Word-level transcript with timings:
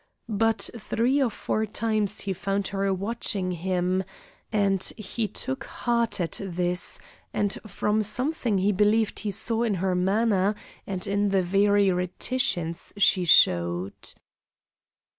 But 0.29 0.67
three 0.79 1.21
or 1.21 1.29
four 1.29 1.67
times 1.67 2.21
he 2.21 2.33
found 2.33 2.69
her 2.69 2.91
watching 2.91 3.51
him, 3.51 4.03
and 4.51 4.81
he 4.97 5.27
took 5.27 5.65
heart 5.65 6.19
at 6.19 6.41
this 6.43 6.99
and 7.35 7.53
from 7.67 8.01
something 8.01 8.57
he 8.57 8.71
believed 8.71 9.19
he 9.19 9.29
saw 9.29 9.61
in 9.61 9.75
her 9.75 9.93
manner 9.93 10.55
and 10.87 11.05
in 11.05 11.29
the 11.29 11.43
very 11.43 11.91
reticence 11.91 12.93
she 12.97 13.25
showed. 13.25 13.93